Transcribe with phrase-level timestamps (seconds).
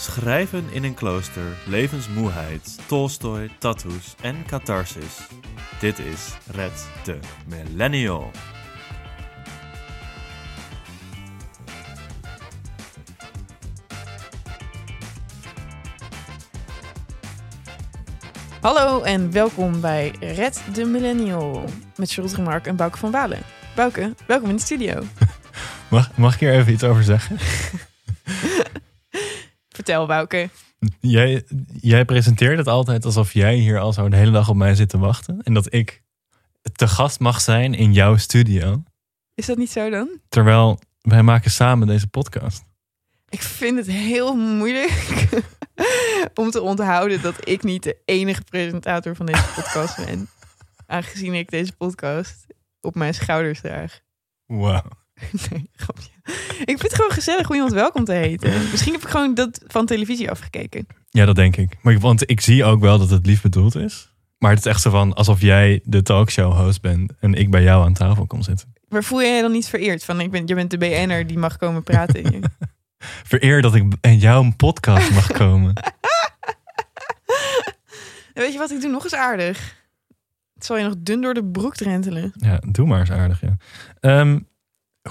[0.00, 5.18] Schrijven in een klooster, levensmoeheid, Tolstoy, tattoos en catharsis.
[5.80, 8.30] Dit is Red de Millennial.
[18.60, 21.64] Hallo en welkom bij Red de Millennial
[21.96, 23.42] met Charlotte Remark en Bouke van Walen.
[23.74, 25.02] Bouke, welkom in de studio.
[25.90, 27.36] Mag, mag ik hier even iets over zeggen?
[29.90, 30.50] Vertel.
[31.00, 31.44] Jij,
[31.80, 34.88] jij presenteert het altijd alsof jij hier al zo de hele dag op mij zit
[34.88, 35.40] te wachten.
[35.42, 36.02] En dat ik
[36.72, 38.82] te gast mag zijn in jouw studio.
[39.34, 40.08] Is dat niet zo dan?
[40.28, 42.64] Terwijl wij maken samen deze podcast.
[43.28, 45.28] Ik vind het heel moeilijk
[46.40, 50.28] om te onthouden dat ik niet de enige presentator van deze podcast ben.
[50.86, 52.46] Aangezien ik deze podcast
[52.80, 54.00] op mijn schouders draag.
[54.46, 54.99] Wauw.
[55.50, 56.08] Nee, grapje.
[56.60, 58.50] Ik vind het gewoon gezellig om iemand welkom te heten.
[58.70, 60.86] Misschien heb ik gewoon dat van televisie afgekeken.
[61.10, 61.76] Ja, dat denk ik.
[61.82, 64.08] Maar, ik- want ik zie ook wel dat het lief bedoeld is.
[64.38, 67.62] Maar het is echt zo van alsof jij de talkshow host bent en ik bij
[67.62, 68.72] jou aan tafel kom zitten.
[68.88, 70.04] Maar voel je je dan niet vereerd?
[70.04, 72.28] Van, ik ben, je bent de BN'er die mag komen praten.
[72.28, 72.40] hier.
[73.30, 75.74] Vereer dat ik in jouw podcast mag komen.
[78.34, 79.78] En Weet je wat, ik doe nog eens aardig.
[80.54, 82.32] Het zal je nog dun door de broek drentelen.
[82.36, 83.40] Ja, doe maar eens aardig.
[83.40, 83.56] Ja.
[84.00, 84.38] Ehm,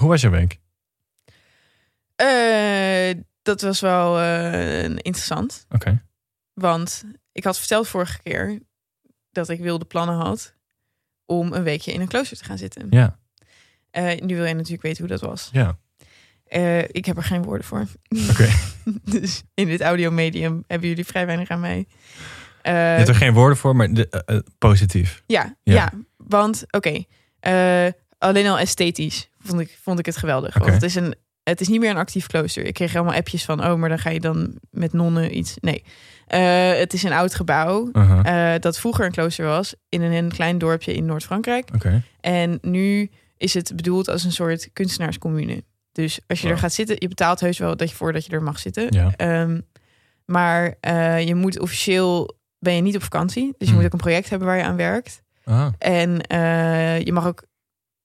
[0.00, 0.58] hoe was je week?
[2.16, 5.66] Eh, dat was wel eh, interessant.
[5.68, 6.02] Oké.
[6.54, 8.58] Want ik had verteld vorige keer
[9.32, 10.54] dat ik wilde plannen had
[11.26, 12.86] om een weekje in een klooster te gaan zitten.
[12.90, 13.18] Ja,
[13.90, 15.48] Eh, nu wil je natuurlijk weten hoe dat was.
[15.52, 15.78] ja.
[16.86, 17.86] Ik heb er geen woorden voor.
[18.30, 18.48] Oké.
[19.14, 21.86] dus in dit audiomedium hebben jullie vrij weinig aan mij.
[22.62, 25.22] Je hebt er geen woorden voor, maar de, positief.
[25.26, 25.74] Ja, Ja.
[25.74, 25.92] ja.
[26.16, 27.04] want oké,
[28.20, 30.58] alleen al esthetisch vond ik, vond ik het geweldig.
[30.58, 32.64] Want het is, een, het is niet meer een actief klooster.
[32.64, 35.54] Ik kreeg allemaal appjes van, oh, maar dan ga je dan met nonnen iets.
[35.60, 35.84] Nee,
[36.26, 37.90] Eh, het is een oud gebouw
[38.22, 41.68] eh, dat vroeger een klooster was in een, een klein dorpje in Noord-Frankrijk.
[42.20, 45.62] En nu is het bedoeld als een soort kunstenaarscommune.
[45.92, 46.54] Dus als je Wow.
[46.54, 48.86] er gaat zitten, je betaalt heus wel dat je voordat je er mag zitten.
[48.90, 49.12] Ja.
[49.16, 49.60] Ehm,
[50.24, 53.44] maar eh, je moet officieel ben je niet op vakantie.
[53.44, 53.74] Dus je Hmm.
[53.74, 55.22] moet ook een project hebben waar je aan werkt.
[55.44, 56.10] Ah, En
[57.04, 57.42] je mag ook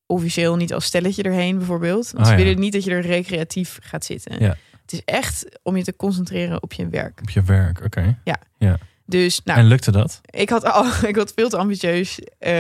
[0.06, 2.12] officieel niet als stelletje erheen, bijvoorbeeld.
[2.12, 2.44] Want Ah, ze ja.
[2.44, 4.40] willen niet dat je er recreatief gaat zitten.
[4.40, 4.56] Ja.
[4.82, 7.20] Het is echt om je te concentreren op je werk.
[7.22, 8.18] op je werk, oké.
[9.08, 10.22] Dus nou, En lukte dat?
[10.30, 12.52] ik had al, ik had veel te ambitieus eh,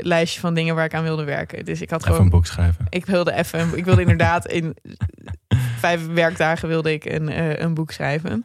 [0.00, 1.64] lijstje van dingen waar ik aan wilde werken.
[1.64, 2.86] Dus ik had Even gewoon, een boek schrijven.
[2.88, 4.76] ik wilde even, ik wilde inderdaad in
[5.78, 8.44] vijf werkdagen wilde ik een, eh, een boek schrijven.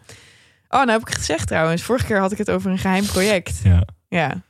[0.69, 1.81] Oh, nou heb ik het gezegd trouwens.
[1.83, 3.59] Vorige keer had ik het over een geheim project.
[3.63, 3.83] Ja.
[4.09, 4.41] Ja.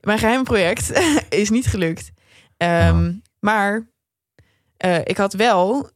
[0.00, 1.02] Mijn geheim project
[1.42, 2.10] is niet gelukt.
[2.56, 3.08] Ehm, Oh.
[3.44, 3.90] Maar
[4.76, 5.90] eh, ik had wel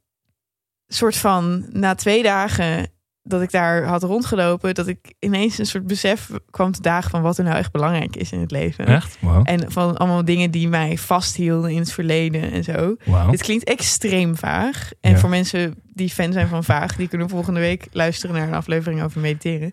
[0.86, 2.88] soort van na twee dagen
[3.22, 7.22] dat ik daar had rondgelopen, dat ik ineens een soort besef kwam te dagen van
[7.22, 8.86] wat er nou echt belangrijk is in het leven.
[8.86, 9.16] Echt?
[9.20, 9.42] Wauw.
[9.42, 12.96] En van allemaal dingen die mij vasthielden in het verleden en zo.
[13.04, 13.30] Wauw.
[13.30, 14.90] Dit klinkt extreem vaag.
[15.00, 15.18] En Ja.
[15.18, 19.02] voor mensen die fan zijn van vaag, die kunnen volgende week luisteren naar een aflevering
[19.02, 19.72] over mediteren.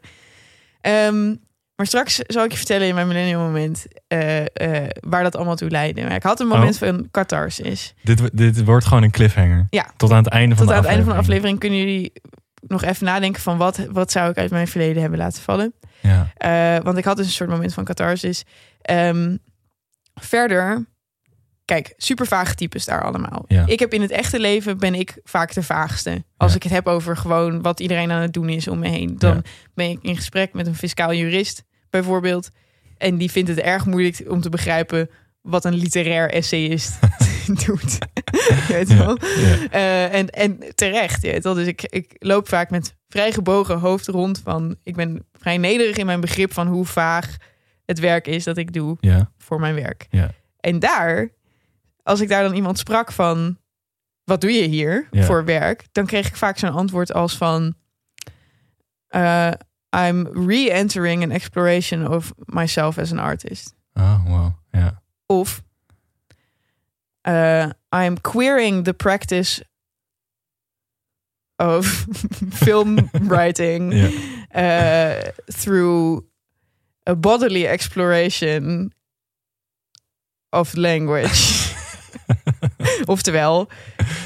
[0.81, 1.35] Ehm,
[1.83, 5.55] maar straks zal ik je vertellen in mijn millennium moment eh, eh, waar dat allemaal
[5.55, 6.01] toe leidde.
[6.01, 6.88] Maar ik had een moment Oh.
[6.89, 7.94] van catharsis.
[8.03, 9.67] Dit, dit wordt gewoon een cliffhanger.
[9.69, 9.91] Ja.
[9.97, 11.57] Tot aan het einde van Tot de aan het einde van de aflevering.
[11.57, 12.13] aflevering kunnen jullie
[12.67, 15.73] nog even nadenken van wat, wat zou ik uit mijn verleden hebben laten vallen.
[15.99, 16.31] Ja.
[16.38, 18.44] Eh, want ik had dus een soort moment van catharsis.
[18.81, 19.38] Ehm,
[20.15, 20.85] verder,
[21.65, 23.45] kijk, super vage types daar allemaal.
[23.47, 23.63] Ja.
[23.65, 26.23] Ik heb in het echte leven ben ik vaak de vaagste.
[26.38, 26.55] Als Ja.
[26.57, 29.44] ik het heb over gewoon wat iedereen aan het doen is om me heen, dan
[29.73, 31.63] ben ik in gesprek met een fiscaal jurist
[32.02, 32.50] bijvoorbeeld,
[32.98, 35.09] en die vindt het erg moeilijk om te begrijpen
[35.42, 37.00] wat een literair essayist
[37.66, 37.98] doet.
[38.50, 38.98] Je weet Ja.
[38.98, 39.18] wel.
[39.22, 39.70] Ja.
[39.70, 41.22] Eh, en, en terecht.
[41.22, 41.54] Je weet wel.
[41.54, 44.40] Dus ik, ik loop vaak met vrij gebogen hoofd rond.
[44.44, 47.38] Van, ik ben vrij nederig in mijn begrip van hoe vaag
[47.86, 49.31] het werk is dat ik doe Ja.
[49.38, 50.08] voor mijn werk.
[50.10, 50.31] Ja.
[50.60, 51.30] En daar,
[52.04, 53.58] als ik daar dan iemand sprak van...
[54.24, 55.86] wat doe je hier voor werk?
[55.92, 57.75] Dan kreeg ik vaak zo'n antwoord als van...
[59.07, 59.51] eh,
[59.94, 63.75] I'm re-entering an exploration of myself as an artist.
[63.95, 64.54] Oh, wow.
[64.74, 64.92] Ja.
[65.30, 65.63] Of
[67.25, 69.62] uh, I'm queering the practice
[71.60, 71.86] of
[72.66, 73.94] film writing
[74.54, 76.25] uh, through
[77.06, 78.94] a bodily exploration
[80.51, 81.72] of language.
[83.06, 83.69] Oftewel,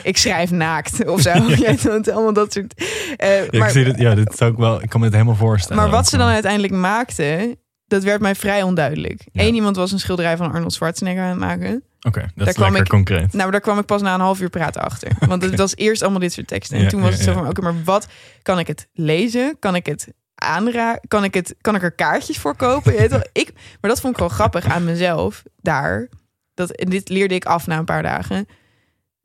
[0.03, 1.31] ik schrijf naakt of zo.
[1.31, 2.73] Jij doet allemaal dat soort.
[3.15, 5.35] Eh, Ja, ik zie dit, ja, dit is ook wel, ik kan me het helemaal
[5.35, 5.81] voorstellen.
[5.83, 9.21] maar wat ze dan Ook uiteindelijk maakte, dat werd mij vrij onduidelijk.
[9.31, 9.43] Ja.
[9.43, 11.83] Eén iemand was een schilderij van Arnold Schwarzenegger aan het maken.
[12.01, 13.33] Oké, dat Daar is kwam lekker ik- concreet.
[13.33, 15.11] Nou, daar kwam ik pas na een half uur praten achter.
[15.27, 16.77] Want het was eerst allemaal dit soort teksten.
[16.77, 17.37] En Ja, toen was ja, het zo ja.
[17.37, 18.07] van, oké, maar wat
[18.41, 19.55] kan ik het lezen?
[19.59, 21.07] Kan ik het aanraken?
[21.07, 22.93] Kan ik, het, kan ik er kaartjes voor kopen?
[23.33, 23.51] Ik,
[23.81, 26.09] maar dat vond ik wel grappig aan mezelf daar.
[26.53, 28.47] Dat, en dit leerde ik af na een paar dagen.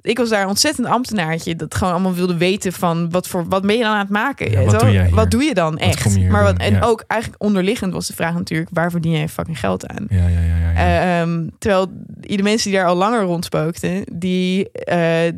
[0.03, 3.63] Ik was daar een ontzettend ambtenaartje dat gewoon allemaal wilde weten van wat voor wat
[3.63, 4.51] ben je dan aan het maken?
[4.51, 5.09] Ja, wat doe?
[5.11, 6.19] Wat doe je dan echt?
[6.29, 6.81] maar wat, en Ja.
[6.81, 10.07] ook eigenlijk onderliggend was de vraag natuurlijk waar verdien jij fucking geld aan?
[10.09, 10.57] Ja, ja, ja.
[10.57, 10.75] ja, ja.
[10.75, 11.87] Eh, ehm, terwijl
[12.21, 15.33] de mensen die daar al langer rondspookten, die eh,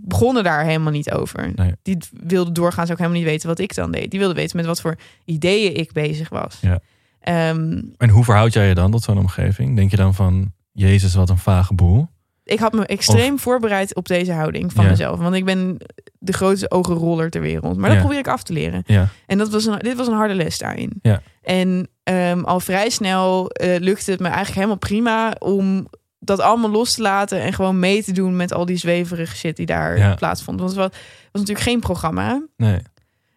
[0.00, 1.52] begonnen daar helemaal niet over.
[1.54, 1.72] Nee.
[1.82, 4.10] Die wilden doorgaans ook helemaal niet weten wat ik dan deed.
[4.10, 6.58] Die wilden weten met wat voor ideeën ik bezig was.
[6.60, 6.80] Ja.
[7.20, 9.76] Ehm, en hoe verhoud jij je dan tot zo'n omgeving?
[9.76, 12.08] Denk je dan van, Jezus, wat een vage boel?
[12.52, 14.90] Ik had me extreem voorbereid op deze houding van Ja.
[14.90, 15.18] mezelf.
[15.18, 15.76] Want ik ben
[16.18, 17.76] de grootste ogenroller ter wereld.
[17.76, 18.04] Maar dat Ja.
[18.04, 18.82] probeer ik af te leren.
[18.86, 20.92] Ja, En dat was een, dit was een harde les daarin.
[21.02, 21.22] Ja.
[21.42, 25.86] En ehm, al vrij snel eh, lukte het me eigenlijk helemaal prima om
[26.18, 29.56] dat allemaal los te laten en gewoon mee te doen met al die zweverige shit
[29.56, 30.58] die daar plaatsvond.
[30.60, 30.88] Want het was,
[31.32, 32.78] was natuurlijk geen programma, nee.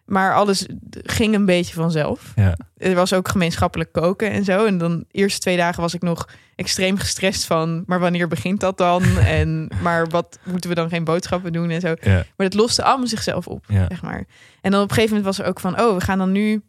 [0.04, 2.32] Maar alles ging een beetje vanzelf.
[2.36, 2.56] Ja.
[2.76, 4.64] Er was ook gemeenschappelijk koken en zo.
[4.66, 8.60] En dan de eerste twee dagen was ik nog extreem gestrest van, maar wanneer begint
[8.60, 9.02] dat dan?
[9.38, 11.94] en maar wat moeten we dan geen boodschappen doen en zo.
[12.00, 13.86] Ja, Maar het loste allemaal zichzelf op, Ja.
[13.88, 14.24] zeg maar.
[14.60, 15.80] En dan op een gegeven moment was er ook van...
[15.80, 16.62] oh, we gaan dan nu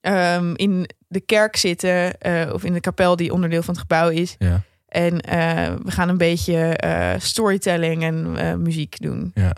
[0.00, 2.18] ehm, in de kerk zitten...
[2.20, 4.34] eh, of in de kapel die onderdeel van het gebouw is.
[4.38, 9.30] ja, En eh, we gaan een beetje eh, storytelling en muziek doen.
[9.34, 9.52] ja,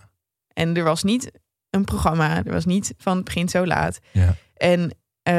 [0.53, 1.31] En er was niet
[1.71, 2.37] een programma.
[2.45, 3.99] Er was niet van het begint zo laat.
[4.13, 4.35] ja.
[4.57, 5.35] En, eh,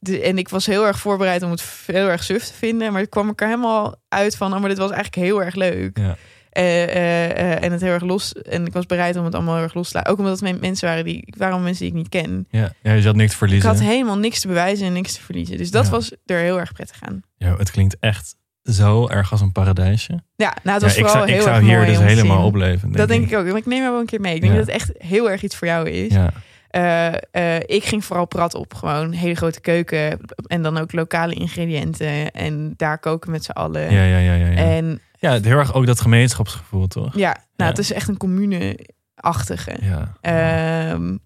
[0.00, 2.92] de, en ik was heel erg voorbereid om het heel erg suf te vinden.
[2.92, 4.54] Maar het kwam ik er helemaal uit van...
[4.54, 5.98] oh, maar dit was eigenlijk heel erg leuk.
[5.98, 6.16] Ja.
[6.50, 8.32] Eh, eh, en het heel erg los.
[8.32, 10.12] En ik was bereid om het allemaal heel erg los te laten.
[10.12, 12.46] Ook omdat het men- mensen waren die waren mensen die ik niet ken.
[12.50, 13.70] Ja, ja je had niks te Ik verliezen.
[13.70, 15.56] had helemaal niks te bewijzen en niks te verliezen.
[15.56, 15.90] Dus dat Ja.
[15.90, 17.20] was er heel erg prettig aan.
[17.36, 18.34] Ja, het klinkt echt
[18.72, 20.12] zo erg als een paradijsje.
[20.36, 21.98] Ja, nou, het Ja, was ik vooral zou, ik heel zou erg hier mooi dus
[21.98, 22.92] helemaal opleven.
[22.92, 23.44] Dat denk ik ook.
[23.46, 24.34] Maar ik neem jou wel een keer mee.
[24.34, 24.58] Ik denk Ja.
[24.58, 26.12] dat het echt heel erg iets voor jou is.
[26.14, 26.30] Ja,
[26.70, 27.06] Eh,
[27.56, 28.74] eh, ik ging vooral prat op.
[28.74, 30.20] Gewoon hele grote keuken.
[30.46, 32.30] En dan ook lokale ingrediënten.
[32.30, 33.92] En daar koken met z'n allen.
[33.92, 34.32] ja, ja, ja.
[34.34, 34.56] ja, ja.
[34.56, 37.14] En ja heel erg ook dat gemeenschapsgevoel, toch?
[37.16, 37.64] ja, nou, Ja.
[37.66, 39.76] het is echt een commune-achtige.
[39.80, 40.12] Ja.
[40.20, 41.16] Ehm,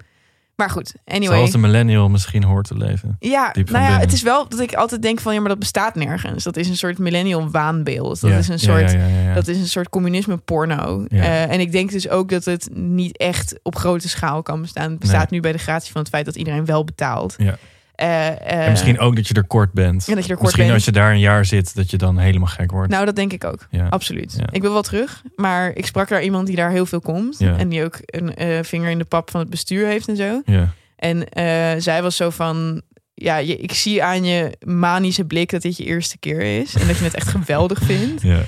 [0.57, 1.37] maar goed, anyway.
[1.37, 3.17] Zoals de millennial misschien hoort te leven.
[3.19, 4.01] Ja, nou ja, binnen.
[4.01, 6.45] het is wel dat ik altijd denk van ja, maar dat bestaat nergens.
[6.45, 8.21] Dat is een soort millennial waanbeeld.
[8.21, 11.05] Dat Ja, is een soort, ja, dat is een soort communisme porno.
[11.05, 14.91] Eh, en ik denk dus ook dat het niet echt op grote schaal kan bestaan.
[14.91, 17.35] Het bestaat nu bij de gratie van het feit dat iedereen wel betaalt.
[17.39, 17.57] Ja.
[17.95, 20.09] Eh, eh, En misschien ook dat je er kort bent.
[20.09, 20.75] en dat je er kort misschien bent.
[20.75, 22.91] als je daar een jaar zit, dat je dan helemaal gek wordt.
[22.91, 23.67] Nou, dat denk ik ook.
[23.71, 23.87] ja.
[23.89, 24.35] Absoluut.
[24.39, 24.45] Ja.
[24.51, 27.39] Ik wil wel terug, maar ik sprak daar iemand die daar heel veel komt.
[27.39, 27.57] Ja.
[27.57, 30.43] En die ook een eh, vinger in de pap van het bestuur heeft en zo.
[30.45, 30.69] ja.
[30.97, 31.27] En
[31.83, 32.83] zij was zo van...
[33.15, 36.75] Ja, je, ik zie aan je manische blik dat dit je eerste keer is.
[36.75, 38.23] En dat je het echt geweldig vindt.
[38.23, 38.43] Ja.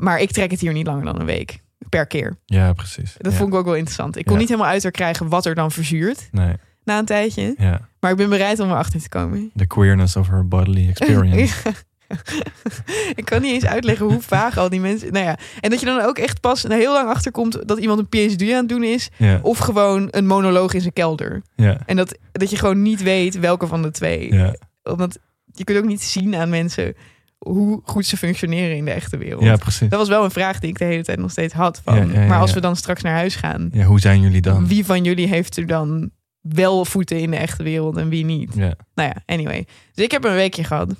[0.00, 1.58] Maar ik trek het hier niet langer dan een week.
[1.88, 2.36] Per keer.
[2.46, 3.14] ja, precies.
[3.18, 4.16] Dat vond ik ook wel interessant.
[4.16, 7.54] Ik kon niet helemaal uit haar krijgen wat er dan verzuurt Nee, na een tijdje.
[7.58, 7.80] ja.
[8.00, 9.50] Maar ik ben bereid om erachter te komen.
[9.56, 11.54] The queerness of her bodily experience.
[13.20, 15.12] ik kan niet eens uitleggen hoe vaag al die mensen...
[15.12, 17.68] Nou ja, en dat je dan ook echt pas heel lang achterkomt...
[17.68, 19.10] dat iemand een PhD aan het doen is...
[19.16, 19.38] ja.
[19.42, 21.42] of gewoon een monoloog in zijn kelder.
[21.56, 21.78] Ja.
[21.86, 24.34] En dat, dat je gewoon niet weet welke van de twee.
[24.34, 24.54] Ja.
[24.82, 25.18] Omdat
[25.52, 26.94] je kunt ook niet zien aan mensen
[27.38, 29.42] hoe goed ze functioneren in de echte wereld.
[29.42, 29.88] ja, precies.
[29.88, 31.80] Dat was wel een vraag die ik de hele tijd nog steeds had.
[31.84, 34.20] Van, Ja, ja, ja, maar als we dan straks naar huis gaan, Ja, hoe zijn
[34.20, 34.66] jullie dan?
[34.66, 36.10] wie van jullie heeft er dan
[36.42, 38.54] wel voeten in de echte wereld en wie niet?
[38.54, 39.66] Ja, Nou ja, anyway.
[39.94, 40.88] Dus ik heb een weekje gehad.
[40.88, 40.96] heel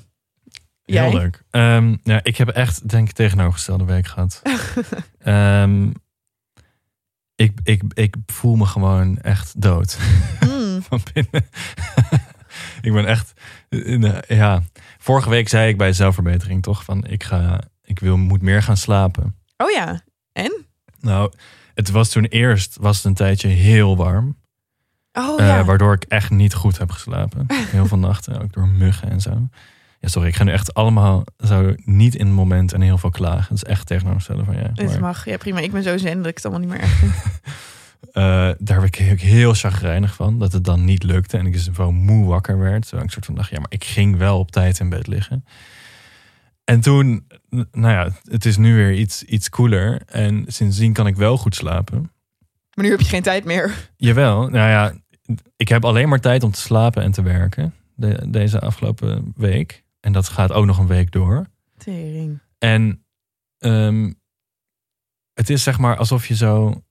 [0.83, 1.13] Jij?
[1.13, 1.43] leuk.
[1.51, 4.43] Ehm, ja, ik heb echt, denk ik, tegenovergestelde week gehad.
[5.19, 5.91] Ehm,
[7.35, 9.99] ik, ik, ik voel me gewoon echt dood
[10.41, 10.83] Hmm.
[10.89, 11.49] van binnen.
[12.83, 13.33] ik ben echt,
[14.29, 14.63] ja.
[14.99, 18.77] Vorige week zei ik bij zelfverbetering toch van, ik ga, ik wil, moet meer gaan
[18.77, 19.37] slapen.
[19.57, 20.01] Oh ja.
[20.33, 20.67] En?
[21.01, 21.33] Nou,
[21.75, 24.37] het was toen eerst, was het een tijdje heel warm.
[25.13, 25.65] Oh Eh, ja.
[25.65, 27.47] waardoor ik echt niet goed heb geslapen.
[27.77, 29.49] Heel veel nachten, ook door muggen en zo.
[30.01, 33.11] Ja, sorry, ik ga nu echt allemaal zo niet in het moment en heel veel
[33.11, 33.55] klagen.
[33.55, 34.71] Het is echt tegenovergestelde van ja.
[34.75, 35.25] Het Maar, mag.
[35.27, 35.59] Ja, prima.
[35.59, 37.13] Ik ben zo zen dat ik het allemaal niet meer vind.
[38.13, 41.39] eh, daar werd ik heel chagrijnig van, dat het dan niet lukte.
[41.39, 42.87] En ik dus wel moe wakker werd.
[42.87, 45.45] Zo, ik soort van dacht, ja, maar ik ging wel op tijd in bed liggen.
[46.65, 50.03] En toen, nou ja, het is nu weer iets, iets cooler.
[50.07, 52.11] En sindsdien kan ik wel goed slapen.
[52.75, 53.75] Maar nu heb je geen tijd meer.
[53.97, 54.93] Jawel, nou ja,
[55.57, 59.85] ik heb alleen maar tijd om te slapen en te werken de, deze afgelopen week.
[60.01, 61.47] En dat gaat ook nog een week door.
[61.77, 62.39] Tering.
[62.59, 63.05] En
[63.59, 64.13] ehm,
[65.35, 66.83] het is zeg maar alsof je zo.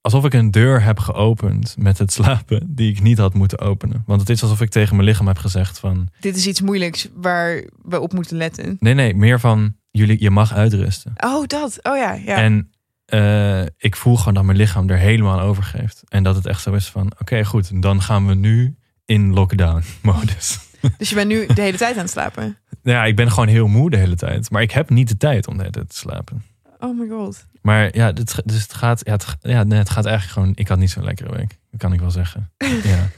[0.00, 4.02] Alsof ik een deur heb geopend met het slapen die ik niet had moeten openen.
[4.06, 6.08] Want het is alsof ik tegen mijn lichaam heb gezegd van...
[6.20, 8.76] Dit is iets moeilijks waar we op moeten letten.
[8.80, 11.12] Nee, nee, meer van jullie, je mag uitrusten.
[11.16, 11.78] Oh, dat.
[11.82, 12.12] Oh ja.
[12.12, 12.36] ja.
[12.36, 12.70] En
[13.04, 16.02] eh, ik voel gewoon dat mijn lichaam er helemaal aan overgeeft.
[16.08, 19.82] En dat het echt zo is van, oké goed, dan gaan we nu in lockdown
[20.02, 20.58] modus.
[20.96, 22.58] Dus je bent nu de hele tijd aan het slapen.
[22.82, 24.50] ja, ik ben gewoon heel moe de hele tijd.
[24.50, 26.42] Maar ik heb niet de tijd om de hele tijd te slapen.
[26.78, 27.46] Oh my god.
[27.62, 30.68] Maar ja, dit, dus het gaat, ja, het, ja, nee, het gaat eigenlijk gewoon, ik
[30.68, 31.58] had niet zo'n lekkere week.
[31.70, 32.52] Dat kan ik wel zeggen.
[32.84, 33.08] Ja,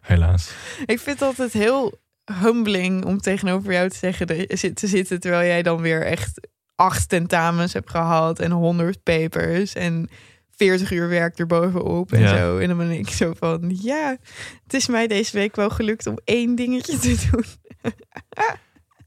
[0.00, 0.50] helaas.
[0.84, 2.00] Ik vind het altijd heel
[2.42, 7.08] humbling om tegenover jou te zeggen dat te zitten terwijl jij dan weer echt acht
[7.08, 10.08] tentamens hebt gehad en honderd papers en
[10.56, 12.36] 40 uur werk erbovenop en Ja.
[12.36, 12.58] zo.
[12.58, 14.16] En dan ben ik zo van, ja,
[14.62, 17.44] het is mij deze week wel gelukt om één dingetje te doen.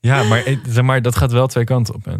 [0.01, 2.05] Ja, maar, zeg maar dat gaat wel twee kanten op.
[2.05, 2.15] Hè?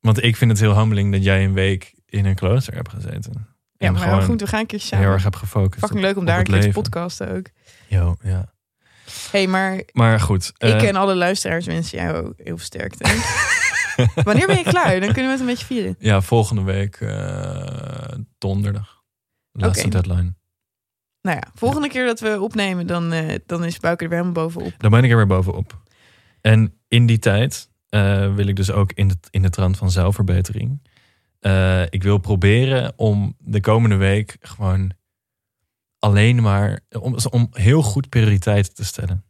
[0.00, 3.46] Want ik vind het heel humbling dat jij een week in een klooster hebt gezeten.
[3.76, 5.04] Ja, maar goed, we gaan een keer samen.
[5.04, 5.78] heel erg heb gefocust.
[5.80, 7.46] Fucking leuk om daar een keer te podcasten ook.
[7.88, 8.52] Jo, ja.
[9.30, 10.52] hey, maar Maar goed.
[10.58, 13.04] ik eh, en alle luisteraars wensen jou heel sterkte.
[14.24, 15.00] Wanneer ben je klaar?
[15.00, 15.96] Dan kunnen we het een beetje vieren.
[15.98, 19.02] Ja, volgende week eh, donderdag.
[19.52, 20.34] Laatste deadline.
[21.22, 24.44] Nou ja, volgende keer dat we opnemen, dan, eh, dan is Bouke er weer helemaal
[24.44, 24.74] bovenop.
[24.78, 25.82] Dan ben ik er weer bovenop.
[26.40, 29.90] En in die tijd eh, wil ik dus ook in de, in de trant van
[29.90, 30.82] zelfverbetering.
[31.90, 34.92] ik wil proberen om de komende week gewoon
[35.98, 39.24] alleen maar om, om heel goed prioriteiten te stellen.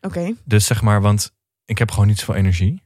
[0.00, 2.82] Oké, Dus zeg maar, want ik heb gewoon niet zoveel energie.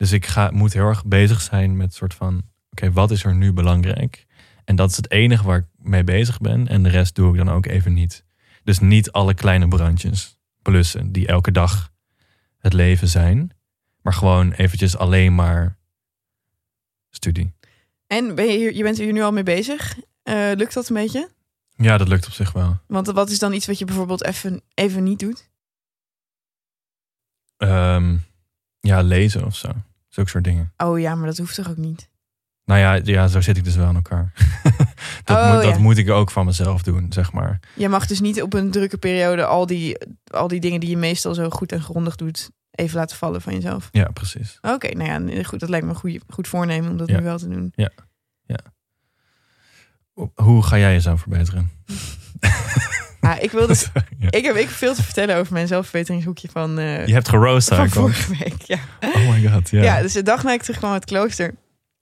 [0.00, 3.34] Dus ik ga, moet heel erg bezig zijn met soort van, oké, wat is er
[3.34, 4.26] nu belangrijk?
[4.64, 6.68] En dat is het enige waar ik mee bezig ben.
[6.68, 8.24] En de rest doe ik dan ook even niet.
[8.64, 11.92] Dus niet alle kleine brandjes blussen die elke dag
[12.58, 13.50] het leven zijn.
[14.02, 15.78] Maar gewoon eventjes alleen maar
[17.10, 17.54] studie.
[18.06, 19.98] en ben je, hier, je bent hier nu al mee bezig.
[20.22, 21.30] Eh, lukt dat een beetje?
[21.76, 22.78] Ja, dat lukt op zich wel.
[22.86, 25.50] Want wat is dan iets wat je bijvoorbeeld even, even niet doet?
[27.56, 28.16] Ehm,
[28.80, 29.72] ja, lezen of zo.
[30.10, 30.72] Zulke soort dingen.
[30.76, 32.08] Oh ja, maar dat hoeft toch ook niet?
[32.64, 34.32] Nou ja, ja zo zit ik dus wel in elkaar.
[35.24, 35.78] dat, Oh, moet, dat ja.
[35.80, 37.60] moet ik ook van mezelf doen, zeg maar.
[37.74, 40.96] Je mag dus niet op een drukke periode al die, al die dingen die je
[40.96, 43.88] meestal zo goed en grondig doet, even laten vallen van jezelf.
[43.92, 44.58] Ja, precies.
[44.60, 47.16] Oké, nou ja, goed, dat lijkt me een goede, goed voornemen om dat Ja.
[47.18, 47.72] nu wel te doen.
[50.34, 51.70] Hoe ga jij jezelf verbeteren?
[53.38, 54.30] Ik wil dus, Ja.
[54.30, 57.68] ik heb ik heb veel te vertellen over mijn zelfverbeteringshoekje van, eh, Je hebt geroost
[57.74, 58.62] van vorige week.
[58.62, 58.78] Ja.
[59.00, 59.82] Oh my god, ja.
[59.82, 60.02] Ja.
[60.02, 61.54] dus de dag na ik terugkwam uit het klooster,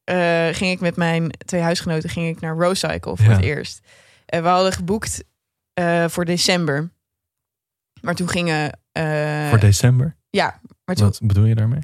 [0.04, 3.32] eh, ging ik met mijn twee huisgenoten ging ik naar Rose Cycle voor Ja.
[3.32, 3.80] het eerst.
[4.26, 5.24] En we hadden geboekt
[5.74, 6.90] eh, voor december.
[8.00, 8.78] Maar toen gingen...
[9.48, 10.16] Voor december?
[10.30, 11.80] ja, maar toen, Wat bedoel je daarmee?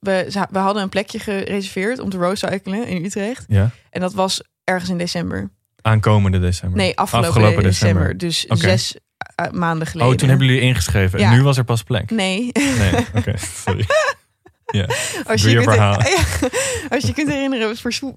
[0.00, 3.44] we, za- we hadden een plekje gereserveerd om te Rose Cyclen in Utrecht.
[3.48, 3.70] Ja.
[3.90, 5.50] En dat was ergens in december.
[5.82, 6.78] Aankomende december.
[6.78, 8.18] Nee, afgelopen, december.
[8.18, 8.96] Dus zes
[9.34, 10.12] eh, maanden geleden.
[10.12, 11.18] Oh, toen hebben jullie ingeschreven.
[11.18, 11.30] Ja.
[11.30, 12.10] En nu was er pas plek.
[12.10, 12.50] Nee.
[12.78, 13.34] Nee, oké.
[13.36, 13.86] Sorry.
[14.66, 14.86] Ja.
[15.26, 15.98] Als je, je kunt, ja,
[16.90, 17.76] als je kunt herinneren,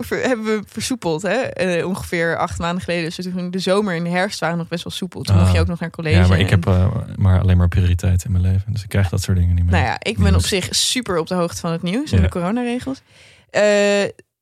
[0.10, 1.22] hebben we versoepeld.
[1.22, 1.30] Hè?
[1.34, 3.04] Eh, ongeveer acht maanden geleden.
[3.16, 5.22] Dus toen de zomer en de herfst waren nog best wel soepel.
[5.22, 5.42] Toen Ah.
[5.42, 6.16] mocht je ook nog naar college.
[6.20, 8.74] Ja, maar ik en- heb eh, maar alleen maar prioriteiten in mijn leven.
[8.74, 9.74] Dus ik krijg dat soort dingen niet meer.
[9.74, 10.36] Nou ja, ik ben Nieuws.
[10.36, 12.24] op zich super op de hoogte van het nieuws en Ja.
[12.24, 13.02] de coronaregels.
[13.50, 13.64] Eh,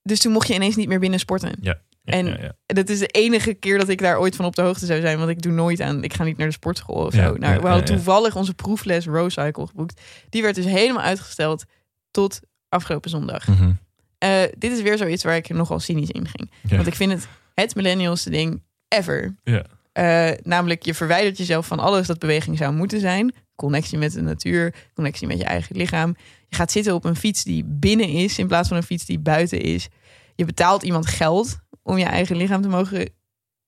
[0.03, 1.51] dus toen mocht je ineens niet meer binnen sporten.
[1.61, 2.55] Ja, en- ja, ja.
[2.65, 5.01] En dat is de enige keer dat ik daar ooit van op de hoogte zou
[5.01, 5.17] zijn.
[5.17, 6.03] Want ik doe nooit aan.
[6.03, 7.35] Ik ga niet naar de sportschool of Ja, zo.
[7.35, 10.01] Nou, we hadden toevallig onze proefles Rose Cycle geboekt.
[10.29, 11.63] Die werd dus helemaal uitgesteld
[12.11, 13.47] tot afgelopen zondag.
[13.47, 13.71] Mhm.
[14.17, 16.51] Eh, dit is weer zoiets waar ik nogal cynisch in ging.
[16.69, 19.35] Want ik vind het het millennials ding ever.
[19.43, 19.63] Ja.
[19.91, 23.33] Eh, namelijk, je verwijdert jezelf van alles dat beweging zou moeten zijn.
[23.55, 26.15] Connectie met de natuur, connectie met je eigen lichaam.
[26.47, 29.19] Je gaat zitten op een fiets die binnen is in plaats van een fiets die
[29.19, 29.87] buiten is.
[30.35, 33.09] Je betaalt iemand geld om je eigen lichaam te mogen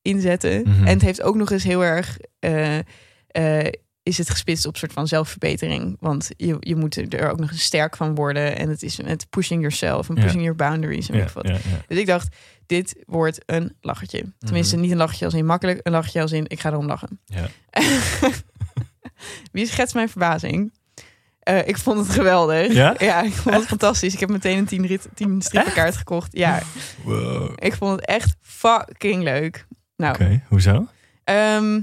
[0.01, 0.61] inzetten.
[0.61, 0.87] Mhm.
[0.87, 2.17] En het heeft ook nog eens heel erg.
[2.39, 2.77] eh,
[3.27, 3.71] eh,
[4.03, 5.97] is het gespitst op soort van zelfverbetering.
[5.99, 8.57] Want je, je moet er ook nog eens sterk van worden.
[8.57, 11.47] En het is met pushing yourself en pushing your boundaries en wat.
[11.47, 11.57] ja.
[11.87, 14.23] Dus ik dacht, dit wordt een lachertje.
[14.39, 14.83] Tenminste, Mhm.
[14.83, 15.79] niet een lachertje als in makkelijk.
[15.83, 17.19] Een lachertje als in, ik ga erom lachen.
[19.51, 20.73] Wie schetst mijn verbazing?
[21.45, 22.73] Eh, ik vond het geweldig.
[22.99, 23.21] Ja?
[23.21, 24.13] ik vond het fantastisch.
[24.13, 26.37] Ik heb meteen een 10 rit, 10 strippenkaart gekocht.
[26.37, 26.61] Ja,
[27.03, 27.51] Wow.
[27.55, 29.67] ik vond het echt fucking leuk.
[29.97, 30.87] Nou, Oké, hoezo?
[31.23, 31.79] ehm,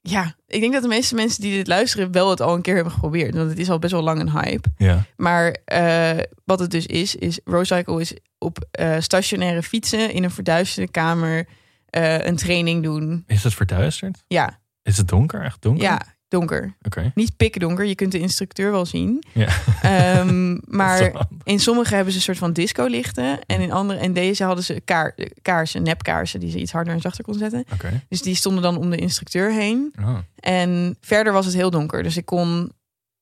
[0.00, 2.74] ja, ik denk dat de meeste mensen die dit luisteren wel het al een keer
[2.74, 3.34] hebben geprobeerd.
[3.34, 4.68] Want het is al best wel lang een hype.
[4.76, 5.04] Ja.
[5.16, 10.30] Maar eh, wat het dus is, is Rosecycle is op eh, stationaire fietsen in een
[10.30, 11.46] verduisterde kamer
[11.90, 13.24] een training doen.
[13.26, 14.24] Is het verduisterd?
[14.26, 15.42] Ja, Is het donker?
[15.44, 15.82] Echt donker?
[15.84, 16.76] ja, donker.
[16.82, 17.12] Oké.
[17.14, 19.24] Niet pikdonker, je kunt de instructeur wel zien.
[19.32, 19.48] Ja.
[19.82, 23.38] Ehm, maar in sommige hebben ze een soort van disco-lichten.
[23.46, 27.00] En in andere, en deze hadden ze kaar, kaarsen, nepkaarsen, die ze iets harder en
[27.00, 27.64] zachter kon zetten.
[28.08, 29.94] Dus die stonden dan om de instructeur heen.
[30.00, 30.18] Oh.
[30.34, 32.02] En verder was het heel donker.
[32.02, 32.72] Dus ik kon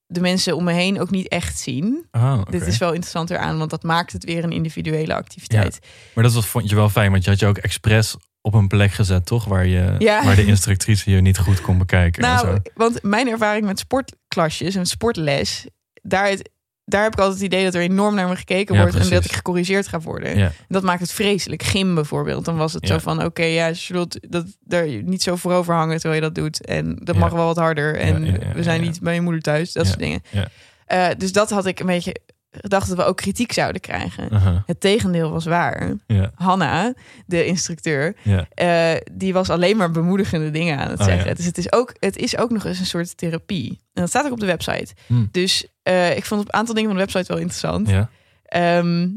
[0.06, 2.06] de mensen om me heen ook niet echt zien.
[2.12, 2.50] Oké.
[2.50, 5.78] Dit is wel interessanter aan, want dat maakt het weer een individuele activiteit.
[6.14, 8.68] Maar dat was, vond je wel fijn, want je had je ook expres op een
[8.68, 9.44] plek gezet, toch?
[9.44, 10.24] Waar, je, Ja.
[10.24, 12.22] waar de instructrice je niet goed kon bekijken.
[12.22, 12.56] en Nou, zo.
[12.74, 15.66] want mijn ervaring met sportklasjes en sportles,
[16.02, 16.36] daar,
[16.84, 19.10] daar heb ik altijd het idee dat er enorm naar me gekeken Ja, wordt en
[19.10, 20.38] dat ik gecorrigeerd ga worden.
[20.38, 20.52] Ja.
[20.68, 21.62] Dat maakt het vreselijk.
[21.62, 22.44] Gym bijvoorbeeld.
[22.44, 26.20] Dan was het zo van: oké, ja, Charlotte, dat er niet zo voorover hangen terwijl
[26.22, 26.66] je dat doet.
[26.66, 27.96] En dat mag wel wat harder.
[27.98, 28.22] En
[28.54, 29.72] we zijn niet bij je moeder thuis.
[29.72, 30.22] Dat soort dingen.
[30.86, 32.16] Eh, dus dat had ik een beetje
[32.60, 34.28] gedacht dat we ook kritiek zouden krijgen.
[34.66, 35.92] Het tegendeel was waar.
[36.34, 36.94] Hanna,
[37.26, 38.14] de instructeur,
[38.54, 41.28] eh, die was alleen maar bemoedigende dingen aan het Oh, zeggen.
[41.28, 41.34] ja.
[41.34, 43.68] Dus het is, ook, het is ook nog eens een soort therapie.
[43.68, 44.94] En dat staat ook op de website.
[45.06, 45.26] Hm.
[45.30, 47.88] Dus eh, ik vond een aantal dingen van de website wel interessant.
[48.44, 49.08] Ehm,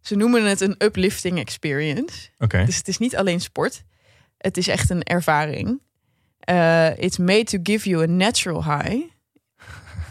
[0.00, 2.28] ze noemen het een uplifting experience.
[2.66, 3.82] Dus het is niet alleen sport.
[4.38, 5.80] Het is echt een ervaring.
[6.40, 9.02] Eh, it's made to give you a natural high.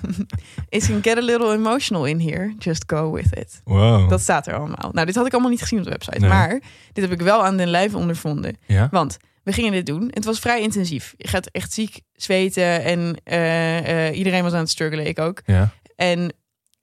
[0.70, 2.53] It can get a little emotional in here.
[2.58, 3.62] Just go with it.
[3.63, 4.10] Wow.
[4.10, 4.89] Dat staat er allemaal.
[4.91, 6.20] Nou, dit had ik allemaal niet gezien op de website.
[6.20, 6.29] Nee.
[6.29, 6.62] Maar
[6.94, 8.58] dit heb ik wel aan den lijve ondervonden.
[8.65, 8.88] ja?
[8.91, 10.12] Want we gingen dit doen.
[10.13, 11.13] Het was vrij intensief.
[11.18, 12.84] Je gaat echt ziek zweten.
[12.84, 15.08] En eh, eh, iedereen was aan het struggelen.
[15.08, 15.41] Ik ook.
[15.46, 15.72] Ja.
[15.96, 16.34] En,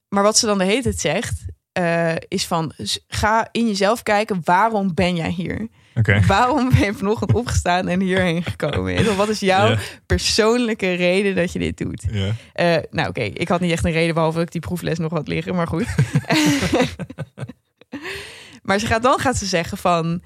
[0.09, 2.73] maar wat ze dan de hele tijd zegt, eh, is van
[3.09, 5.69] ga in jezelf kijken, waarom ben jij hier?
[6.27, 9.17] Waarom ben je vanochtend opgestaan en hierheen gekomen?
[9.17, 9.77] Wat is jouw
[10.07, 12.07] persoonlijke reden dat je dit doet?
[12.53, 15.13] Eh, nou oké, ik had niet echt een reden behalve dat ik die proefles nog
[15.13, 15.87] wat liggen, maar goed.
[18.63, 20.23] maar ze gaat, dan gaat ze zeggen van,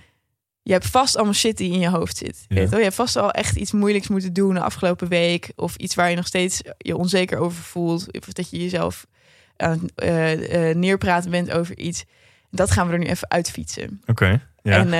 [0.63, 2.45] je hebt vast allemaal shit die in je hoofd zit.
[2.49, 5.53] Weet je, hebt vast al echt iets moeilijks moeten doen de afgelopen week.
[5.57, 8.07] Of iets waar je nog steeds je onzeker over voelt.
[8.19, 9.07] Of dat je jezelf
[9.57, 12.05] aan het eh, neerpraten bent over iets.
[12.51, 14.03] Dat gaan we er nu even uitfietsen.
[14.07, 14.41] Oké.
[14.63, 14.79] Ja.
[14.79, 14.93] En,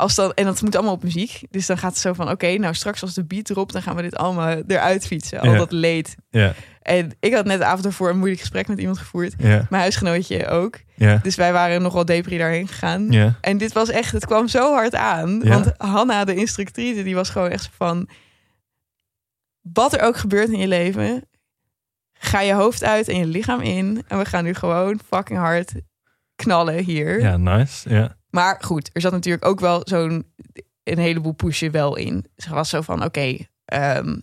[0.00, 1.40] als dan, en dat moet allemaal op muziek.
[1.50, 3.72] Dus dan gaat het zo van, oké, nou straks als de beat erop...
[3.72, 5.40] dan gaan we dit allemaal eruit fietsen.
[5.40, 5.58] Al Ja.
[5.58, 6.16] dat leed.
[6.30, 6.54] ja.
[6.80, 9.34] En ik had net de avond ervoor een moeilijk gesprek met iemand gevoerd.
[9.38, 9.66] Ja.
[9.70, 10.78] Mijn huisgenootje ook.
[11.22, 13.12] Dus wij waren nogal depri daarheen gegaan.
[13.40, 15.48] En dit was echt, het kwam zo hard aan.
[15.48, 18.08] Want Hanna, de instructrice, die was gewoon echt van...
[19.72, 21.24] Wat er ook gebeurt in je leven...
[22.22, 24.04] Ga je hoofd uit en je lichaam in.
[24.08, 25.72] En we gaan nu gewoon fucking hard
[26.36, 27.20] knallen hier.
[27.20, 27.88] Ja, nice.
[27.94, 28.16] Ja.
[28.30, 30.26] Maar goed, er zat natuurlijk ook wel zo'n
[30.84, 32.26] een heleboel pushen wel in.
[32.36, 34.18] Ze was zo van, oké, ehm,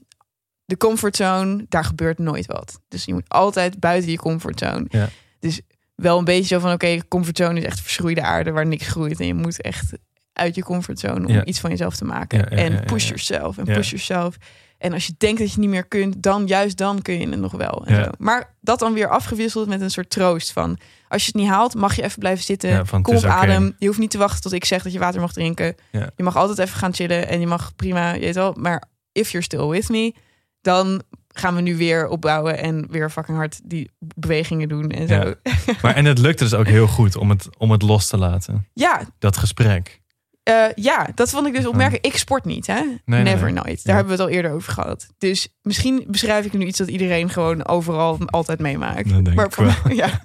[0.66, 2.80] de comfortzone, daar gebeurt nooit wat.
[2.88, 4.86] Dus je moet altijd buiten je comfortzone.
[4.90, 5.10] Ja.
[5.40, 5.62] Dus
[5.96, 9.20] wel een beetje zo van, oké, comfortzone is echt verschroeide aarde waar niks groeit.
[9.20, 9.92] En je moet echt
[10.34, 11.46] uit je comfortzone om Ja.
[11.46, 12.50] iets van jezelf te maken.
[12.50, 14.38] En push yourself en push yourself.
[14.78, 17.40] En als je denkt dat je niet meer kunt, dan juist dan kun je het
[17.40, 17.86] nog wel.
[17.86, 18.04] En Ja.
[18.04, 18.10] zo.
[18.18, 20.78] Maar dat dan weer afgewisseld met een soort troost van...
[21.08, 22.70] als je het niet haalt, mag je even blijven zitten.
[22.70, 23.76] Ja, van, Kom op adem.
[23.80, 25.76] Je hoeft niet te wachten tot ik zeg dat je water mag drinken.
[25.92, 26.10] Ja.
[26.16, 28.56] Je mag altijd even gaan chillen en je mag prima, je weet wel.
[28.60, 30.14] Maar if you're still with me,
[30.62, 35.14] dan gaan we nu weer opbouwen en weer fucking hard die bewegingen doen en zo.
[35.14, 35.36] Ja.
[35.82, 38.68] Maar en het lukte dus ook heel goed om het, om het los te laten.
[38.74, 40.02] Ja, Dat gesprek.
[40.48, 42.06] Eh, ja, dat vond ik dus opmerkelijk.
[42.06, 42.80] Ik sport niet, hè?
[43.06, 43.64] nee, Never nee.
[43.64, 43.78] nooit.
[43.78, 43.82] Ja.
[43.84, 45.08] Daar hebben we het al eerder over gehad.
[45.18, 49.34] Dus misschien beschrijf ik nu iets dat iedereen gewoon overal altijd meemaakt.
[49.36, 50.22] Maar voor mij, ja.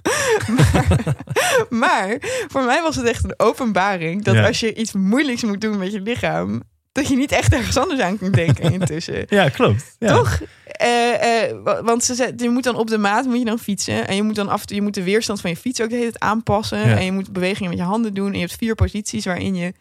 [0.49, 1.07] maar,
[1.71, 2.17] maar
[2.49, 4.47] voor mij was het echt een openbaring dat Ja.
[4.47, 8.01] als je iets moeilijks moet doen met je lichaam, dat je niet echt ergens anders
[8.01, 9.25] aan kunt denken intussen.
[9.29, 9.97] Ja, klopt.
[9.99, 10.15] Ja.
[10.15, 10.41] Toch?
[10.67, 13.59] Eh, eh, wa- want ze zei, je moet dan op de maat moet je dan
[13.59, 14.09] fietsen.
[14.09, 15.89] En je moet dan af en toe je moet de weerstand van je fiets ook
[15.89, 16.79] de hele tijd aanpassen.
[16.89, 16.97] Ja.
[16.97, 18.27] En je moet bewegingen met je handen doen.
[18.27, 19.73] En je hebt vier posities waarin je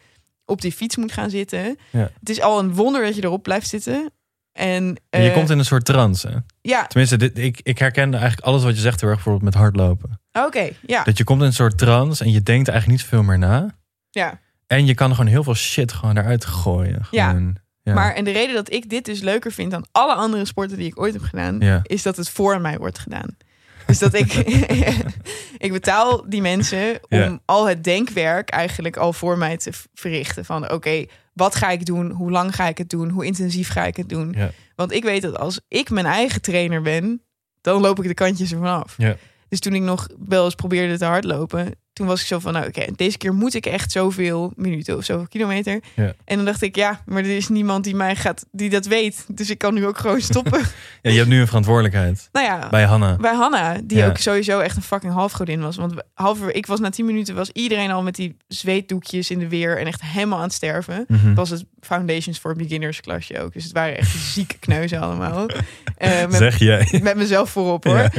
[0.44, 1.78] op die fiets moet gaan zitten.
[1.90, 2.10] Ja.
[2.18, 4.10] Het is al een wonder dat je erop blijft zitten.
[4.52, 6.28] En, je eh, komt in een soort trance.
[6.28, 6.36] Hè?
[6.60, 9.62] Ja, Tenminste, dit, ik, ik herkende eigenlijk alles wat je zegt heel erg bijvoorbeeld met
[9.62, 10.20] hardlopen.
[10.32, 10.68] oké.
[10.86, 11.02] ja.
[11.04, 13.76] Dat je komt in een soort trance en je denkt eigenlijk niet veel meer na.
[14.10, 14.40] ja.
[14.66, 17.06] En je kan gewoon heel veel shit gewoon eruit gooien.
[17.10, 17.28] Ja.
[17.28, 17.94] Gewoon, ja.
[17.94, 20.86] Maar en de reden dat ik dit dus leuker vind dan alle andere sporten die
[20.86, 21.80] ik ooit heb gedaan, Ja.
[21.82, 23.36] is dat het voor mij wordt gedaan.
[23.86, 24.32] Dus dat ik,
[25.66, 27.40] ik betaal die mensen om Ja.
[27.44, 30.44] al het denkwerk eigenlijk al voor mij te verrichten.
[30.44, 32.10] Van oké, wat ga ik doen?
[32.10, 33.08] Hoe lang ga ik het doen?
[33.10, 34.34] Hoe intensief ga ik het doen?
[34.36, 34.50] Ja.
[34.76, 37.22] Want ik weet dat als ik mijn eigen trainer ben,
[37.60, 38.94] dan loop ik de kantjes ervan af.
[38.96, 39.16] Ja.
[39.48, 42.66] Dus toen ik nog wel eens probeerde te hardlopen, toen was ik zo van, nou
[42.66, 45.80] oké, deze keer moet ik echt zoveel minuten of zoveel kilometer.
[45.96, 46.14] Ja.
[46.24, 49.24] En dan dacht ik, ja, maar er is niemand die mij gaat, die dat weet.
[49.28, 50.60] Dus ik kan nu ook gewoon stoppen.
[51.02, 52.28] Ja, je hebt nu een verantwoordelijkheid.
[52.32, 53.16] nou ja, Bij Hanna.
[53.16, 54.06] bij Hanna, die Ja.
[54.06, 55.76] ook sowieso echt een fucking halfgodin was.
[55.76, 59.48] Want halver, ik was na 10 minuten, was iedereen al met die zweetdoekjes in de
[59.48, 61.04] weer en echt helemaal aan het sterven.
[61.08, 61.34] Mhm.
[61.34, 63.52] Was het Foundations for Beginners klasje ook.
[63.52, 65.46] Dus het waren echt zieke kneuzen allemaal.
[65.96, 67.00] Eh, met, Zeg jij.
[67.02, 67.96] met mezelf voorop hoor.
[67.98, 68.10] Ja,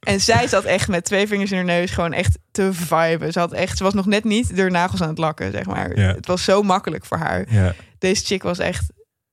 [0.00, 3.32] en zij zat echt met twee vingers in haar neus gewoon echt te viben.
[3.32, 5.98] Ze, had echt, ze was nog net niet de nagels aan het lakken, zeg maar.
[5.98, 6.14] Ja.
[6.14, 7.44] Het was zo makkelijk voor haar.
[7.52, 7.74] Ja.
[7.98, 8.84] Deze chick was echt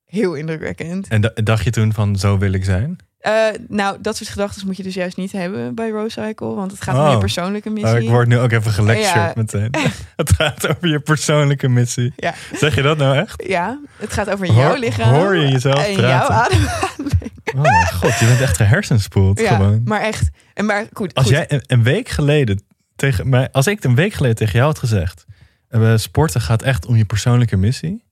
[0.06, 1.08] heel indrukwekkend.
[1.08, 2.98] En da- dacht je toen van zo wil ik zijn?
[3.24, 6.54] Eh, nou, dat soort gedachten moet je dus juist niet hebben bij Rose Cycle.
[6.54, 7.12] Want het gaat om Oh.
[7.12, 7.96] je persoonlijke missie.
[7.96, 9.32] Oh, ik word nu ook even gelectured Ja.
[9.36, 9.70] meteen.
[10.16, 12.14] Het gaat over je persoonlijke missie.
[12.16, 12.34] Ja.
[12.54, 13.44] Zeg je dat nou echt?
[13.48, 15.14] Ja, het gaat over jouw lichaam.
[15.14, 16.08] hoor je jezelf en praten?
[16.10, 17.12] jouw ademhaling.
[17.56, 19.82] Oh mijn god, je bent echt gehersenspoeld Ja, gewoon.
[19.86, 20.30] maar echt.
[20.54, 21.34] En maar goed, Als goed.
[21.34, 22.62] jij een, een week geleden
[22.96, 25.26] tegen mij, als ik een week geleden tegen jou had gezegd,
[25.70, 28.03] eh, sporten gaat echt om je persoonlijke missie,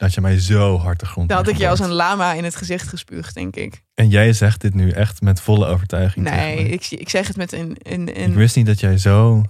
[0.00, 1.28] had je mij zo hard de grond.
[1.28, 3.82] dan had ik je als een lama in het gezicht gespuugd, denk ik.
[3.94, 6.28] En jij zegt dit nu echt met volle overtuiging.
[6.30, 7.76] Nee, ik, ik zeg het met een.
[7.82, 9.44] een, een ik wist niet dat jij zo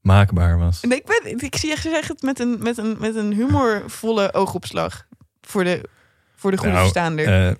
[0.00, 0.80] maakbaar was.
[0.80, 4.34] Nee, ik, ben, ik zie, ik zeg het met een, met, een, met een humorvolle
[4.34, 5.06] oogopslag.
[5.40, 5.88] Voor de,
[6.36, 7.46] voor de goede Nou, verstaander.
[7.48, 7.54] Eh,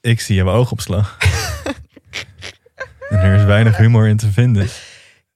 [0.00, 1.16] ik zie jouw oogopslag.
[3.08, 4.68] en er is weinig humor in te vinden.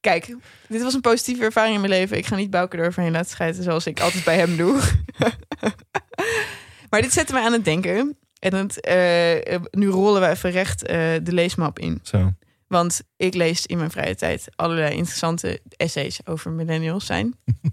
[0.01, 0.37] Kijk,
[0.75, 2.17] dit was een positieve ervaring in mijn leven.
[2.17, 4.81] Ik ga niet Bouke eroverheen laten schijten zoals ik altijd bij hem doe.
[6.91, 8.17] maar dit zette mij aan het denken.
[8.39, 12.01] En het, eh, nu rollen we even recht eh, de leesmap in.
[12.03, 12.33] Zo.
[12.67, 17.35] Want ik lees in mijn vrije tijd allerlei interessante essays over millennials zijn.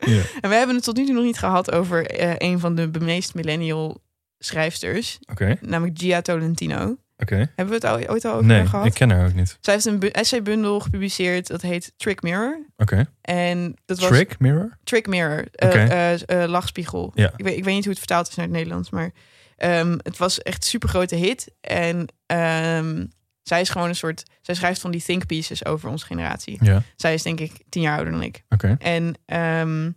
[0.00, 0.22] Ja.
[0.40, 2.90] En we hebben het tot nu toe nog niet gehad over eh, een van de
[3.00, 4.02] meest millennial
[4.38, 5.18] schrijfsters.
[5.60, 6.96] Namelijk Gia Tolentino.
[7.18, 7.34] Oké.
[7.36, 8.86] Hebben we het al, ooit al over Nee, gehad?
[8.86, 9.58] ik ken haar ook niet.
[9.60, 11.46] Zij heeft een bu- essaybundel gepubliceerd.
[11.46, 12.66] Dat heet Trick Mirror.
[12.76, 13.06] Oké.
[13.20, 14.78] En dat was Trick Mirror?
[14.84, 15.46] Trick Mirror.
[15.52, 15.78] eh, Oké.
[15.78, 17.12] eh, eh, lachspiegel.
[17.14, 17.32] Ja.
[17.36, 18.90] Ik, weet, ik weet niet hoe het vertaald is naar het Nederlands.
[18.90, 19.10] Maar
[19.56, 21.50] ehm, het was echt een super grote hit.
[21.60, 23.06] En ehm,
[23.42, 24.22] zij is gewoon een soort...
[24.40, 26.58] Zij schrijft van die think pieces over onze generatie.
[26.60, 28.44] Ja, Zij is denk ik tien jaar ouder dan ik.
[28.48, 28.76] oké.
[28.78, 29.90] En ehm,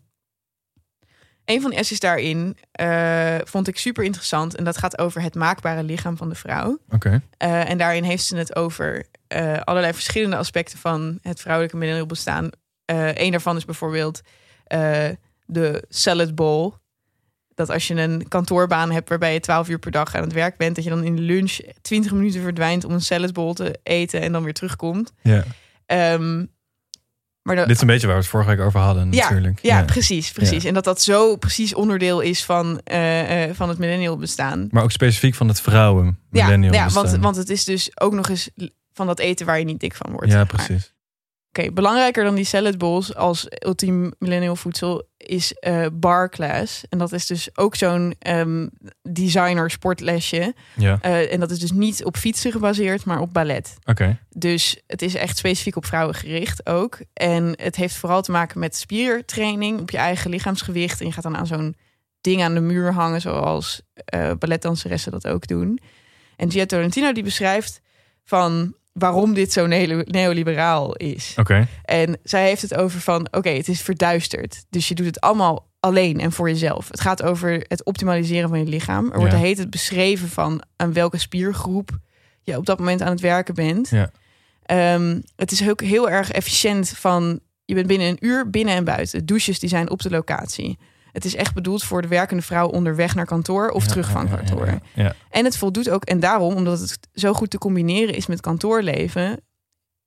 [1.51, 4.55] een van de essays daarin eh, vond ik super interessant.
[4.55, 6.79] En dat gaat over het maakbare lichaam van de vrouw.
[6.89, 7.21] Oké.
[7.37, 12.05] Eh, en daarin heeft ze het over eh, allerlei verschillende aspecten van het vrouwelijke millennial
[12.05, 12.49] bestaan.
[12.85, 14.21] Een daarvan is bijvoorbeeld
[15.45, 16.71] de salad bowl.
[17.53, 20.57] Dat als je een kantoorbaan hebt waarbij je 12 uur per dag aan het werk
[20.57, 23.79] bent, dat je dan in de lunch 20 minuten verdwijnt om een salad bowl te
[23.83, 25.13] eten en dan weer terugkomt.
[25.21, 25.43] Ja.
[25.85, 26.45] Ehm,
[27.43, 29.59] maar Dit is een beetje waar we het vorige week over hadden ja, natuurlijk.
[29.61, 30.61] ja, precies, precies.
[30.61, 30.67] Ja.
[30.67, 34.67] En dat dat zo precies onderdeel is van, eh, eh, van het millennial bestaan.
[34.71, 37.21] Maar ook specifiek van het vrouwen Ja, millennial ja want, bestaan.
[37.21, 38.49] want het is dus ook nog eens
[38.93, 40.31] van dat eten waar je niet dik van wordt.
[40.31, 40.93] Ja, precies.
[41.57, 46.83] Oké, belangrijker dan die salad bowls als ultiem millennial voedsel is eh bar class.
[46.89, 48.67] En dat is dus ook zo'n ehm,
[49.01, 50.53] designer sportlesje.
[50.75, 53.75] Ja, Eh, en dat is dus niet op fietsen gebaseerd, maar op ballet.
[53.85, 54.17] oké.
[54.29, 56.99] Dus het is echt specifiek op vrouwen gericht ook.
[57.13, 60.99] En het heeft vooral te maken met spiertraining op je eigen lichaamsgewicht.
[60.99, 61.75] En je gaat dan aan zo'n
[62.21, 65.79] ding aan de muur hangen, zoals eh balletdanseressen dat ook doen.
[66.35, 67.81] En Gia Tolentino die beschrijft
[68.23, 71.33] van waarom dit zo neo- neoliberaal is.
[71.39, 71.67] Oké.
[71.83, 74.63] En zij heeft het over van, oké, het is verduisterd.
[74.69, 76.87] Dus je doet het allemaal alleen en voor jezelf.
[76.87, 79.11] Het gaat over het optimaliseren van je lichaam.
[79.11, 79.39] Er wordt Ja.
[79.39, 81.89] heet het beschreven van aan welke spiergroep
[82.43, 83.89] je op dat moment aan het werken bent.
[83.89, 84.11] Ja.
[84.63, 88.83] Ehm, het is ook heel erg efficiënt van, je bent binnen een uur binnen en
[88.83, 89.25] buiten.
[89.25, 90.77] Douches die zijn op de locatie.
[91.11, 94.29] Het is echt bedoeld voor de werkende vrouw onderweg naar kantoor of Ja, terug van
[94.29, 94.65] kantoor.
[94.65, 95.13] Ja, ja.
[95.29, 99.39] En het voldoet ook, en daarom, omdat het zo goed te combineren is met kantoorleven,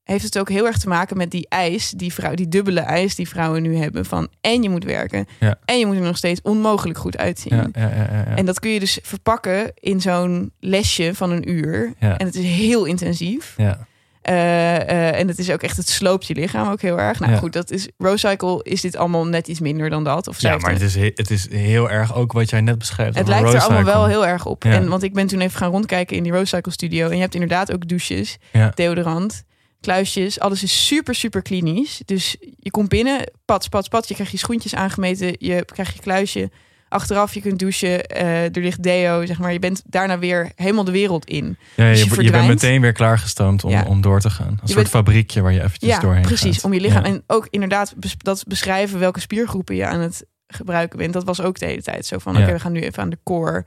[0.02, 3.14] heeft het ook heel erg te maken met die eis, die, vrouw, die dubbele eis
[3.14, 5.26] die vrouwen nu hebben van en je moet werken
[5.64, 7.56] en je moet er nog steeds onmogelijk goed uitzien.
[7.56, 8.36] Ja, ja, ja, ja, ja.
[8.36, 11.92] En dat kun je dus verpakken in zo'n lesje van een uur.
[11.98, 13.54] En het is heel intensief.
[13.56, 13.86] ja.
[14.24, 17.20] Eh, eh, en het is ook echt, het sloopt je lichaam ook heel erg.
[17.20, 17.38] Nou Ja.
[17.38, 20.28] goed, dat is Rose Cycle is dit allemaal net iets minder dan dat.
[20.28, 23.18] Of ja, maar het is, he- het is heel erg ook wat jij net beschrijft.
[23.18, 24.62] het lijkt er allemaal wel heel erg op.
[24.62, 24.70] Ja.
[24.72, 27.08] En, want ik ben toen even gaan rondkijken in die Rose Cycle studio.
[27.08, 28.72] En je hebt inderdaad ook douches, Ja.
[28.74, 29.42] deodorant,
[29.80, 30.40] kluisjes.
[30.40, 32.00] Alles is super, super klinisch.
[32.04, 34.08] Dus je komt binnen, pats, pats, pats.
[34.08, 35.34] Je krijgt je schoentjes aangemeten.
[35.38, 36.50] Je krijgt je kluisje.
[36.88, 38.04] Achteraf, je kunt douchen.
[38.06, 39.52] eh, er ligt deo, zeg maar.
[39.52, 41.56] Je bent daarna weer helemaal de wereld in.
[41.76, 43.84] Ja, Dus je, je je bent meteen weer klaargestoomd om, Ja.
[43.84, 44.46] om door te gaan.
[44.48, 46.54] Een soort bent- fabriekje waar je eventjes Ja, doorheen precies.
[46.54, 46.64] gaat.
[46.64, 47.04] Om je lichaam.
[47.04, 47.08] Ja.
[47.10, 51.12] En ook inderdaad dat beschrijven welke spiergroepen je aan het gebruiken bent.
[51.12, 53.18] Dat was ook de hele tijd zo van, oké, we gaan nu even aan de
[53.22, 53.64] core.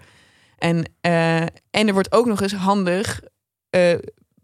[0.57, 3.21] En, eh, en er wordt ook nog eens handig
[3.69, 3.93] eh,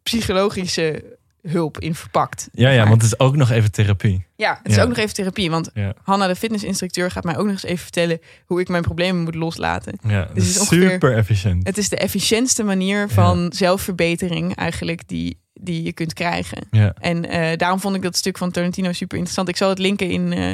[0.03, 2.49] psychologische hulp in verpakt.
[2.51, 4.25] Ja, ja, Maar- want het is ook nog even therapie.
[4.35, 4.81] ja, het is Ja.
[4.81, 5.49] ook nog even therapie.
[5.49, 8.83] Want Ja, Hanna, de fitnessinstructeur, gaat mij ook nog eens even vertellen hoe ik mijn
[8.83, 9.97] problemen moet loslaten.
[10.07, 11.67] ja Dus is ongeveer- super efficiënt.
[11.67, 16.67] Het is de efficiëntste manier van zelfverbetering eigenlijk die, die je kunt krijgen.
[16.71, 19.49] Ja, En eh, daarom vond ik dat stuk van Tarantino super interessant.
[19.49, 20.49] Ik zal het linken in, eh,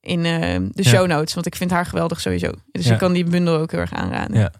[0.00, 2.50] in eh, de show notes, want ik vind haar geweldig sowieso.
[2.72, 4.38] Dus ik kan die bundel ook heel erg aanraden.
[4.38, 4.52] Ja.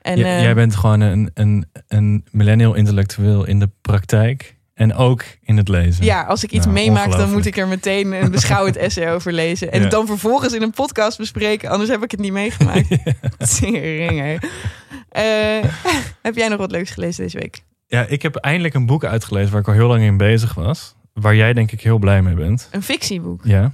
[0.00, 4.58] En, J- eh, jij bent gewoon een, een, een millennial intellectueel in de praktijk.
[4.74, 6.04] En ook in het lezen.
[6.04, 9.32] Ja, als ik iets Nou, meemaak, dan moet ik er meteen een beschouwend essay over
[9.32, 9.70] lezen.
[9.72, 9.82] En Ja.
[9.82, 11.70] het dan vervolgens in een podcast bespreken.
[11.70, 12.88] Anders heb ik het niet meegemaakt.
[13.60, 14.36] Hè.
[15.08, 15.64] Eh,
[16.22, 17.62] heb jij nog wat leuks gelezen deze week?
[17.86, 20.94] Ja, ik heb eindelijk een boek uitgelezen waar ik al heel lang in bezig was.
[21.12, 22.68] Waar jij denk ik heel blij mee bent.
[22.70, 23.40] Een fictieboek.
[23.44, 23.72] Ja.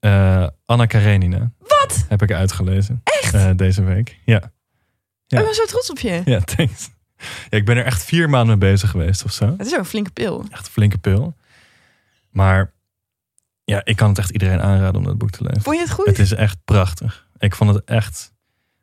[0.00, 1.50] Eh, Anna Karenina.
[1.58, 2.04] Wat?
[2.08, 3.00] Heb ik uitgelezen.
[3.04, 3.58] Echt?
[3.58, 4.18] deze week.
[4.24, 4.52] Ja.
[5.30, 5.38] Ja.
[5.38, 6.22] Ik ben zo trots op je.
[6.24, 6.90] Ja, thanks.
[7.50, 9.54] Ja, ik ben er echt vier maanden mee bezig geweest of zo.
[9.58, 10.44] Het is ook een flinke pil.
[10.50, 11.34] Echt een flinke pil.
[12.30, 12.72] Maar
[13.64, 15.62] ja, ik kan het echt iedereen aanraden om dat boek te lezen.
[15.62, 16.06] Vond je het goed?
[16.06, 17.26] Het is echt prachtig.
[17.38, 18.32] Ik vond het echt...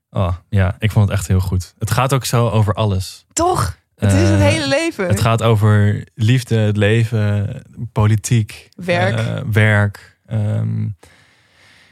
[0.10, 1.74] Oh, ja, ik vond het echt heel goed.
[1.80, 3.26] Het gaat ook zo over alles.
[3.34, 3.78] Toch?
[3.96, 5.08] Het is het Eh, hele leven.
[5.08, 9.18] Het gaat over liefde, het leven, politiek, Werk.
[9.20, 10.18] eh, werk.
[10.26, 10.88] ehm,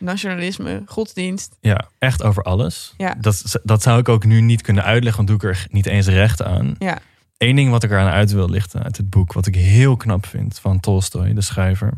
[0.03, 1.57] Nationalisme, godsdienst.
[1.59, 2.93] ja, echt over alles.
[2.97, 3.15] Ja.
[3.19, 6.07] Dat, dat zou ik ook nu niet kunnen uitleggen, want doe ik er niet eens
[6.07, 6.75] recht aan.
[6.79, 6.99] Ja.
[7.37, 10.25] Eén ding wat ik eraan uit wil lichten uit het boek, wat ik heel knap
[10.25, 11.93] vind van Tolstoy, de schrijver.